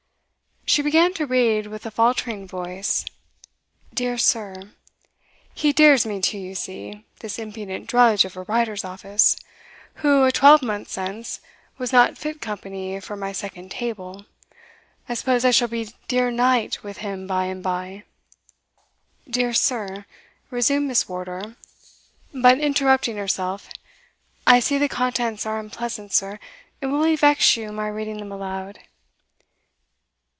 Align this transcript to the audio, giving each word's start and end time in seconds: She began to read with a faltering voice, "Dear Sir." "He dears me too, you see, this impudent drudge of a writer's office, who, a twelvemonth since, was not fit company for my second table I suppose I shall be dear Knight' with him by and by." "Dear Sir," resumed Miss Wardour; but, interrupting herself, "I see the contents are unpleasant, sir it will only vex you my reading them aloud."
She 0.67 0.81
began 0.81 1.13
to 1.15 1.25
read 1.25 1.67
with 1.67 1.85
a 1.85 1.91
faltering 1.91 2.47
voice, 2.47 3.03
"Dear 3.93 4.17
Sir." 4.17 4.71
"He 5.53 5.73
dears 5.73 6.05
me 6.05 6.21
too, 6.21 6.37
you 6.37 6.55
see, 6.55 7.05
this 7.19 7.37
impudent 7.37 7.87
drudge 7.87 8.23
of 8.23 8.37
a 8.37 8.43
writer's 8.43 8.85
office, 8.85 9.35
who, 9.95 10.23
a 10.23 10.31
twelvemonth 10.31 10.87
since, 10.87 11.41
was 11.77 11.91
not 11.91 12.17
fit 12.17 12.39
company 12.39 12.97
for 13.01 13.17
my 13.17 13.33
second 13.33 13.69
table 13.69 14.25
I 15.09 15.13
suppose 15.15 15.43
I 15.43 15.51
shall 15.51 15.67
be 15.67 15.91
dear 16.07 16.31
Knight' 16.31 16.83
with 16.85 16.99
him 16.99 17.27
by 17.27 17.45
and 17.45 17.61
by." 17.61 18.03
"Dear 19.29 19.51
Sir," 19.53 20.05
resumed 20.49 20.87
Miss 20.87 21.09
Wardour; 21.09 21.57
but, 22.33 22.59
interrupting 22.59 23.17
herself, 23.17 23.67
"I 24.47 24.61
see 24.61 24.77
the 24.77 24.87
contents 24.87 25.45
are 25.45 25.59
unpleasant, 25.59 26.13
sir 26.13 26.39
it 26.79 26.85
will 26.85 26.95
only 26.95 27.17
vex 27.17 27.57
you 27.57 27.73
my 27.73 27.89
reading 27.89 28.19
them 28.19 28.31
aloud." 28.31 28.79